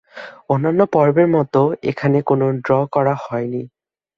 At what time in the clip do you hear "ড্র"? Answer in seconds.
2.61-2.71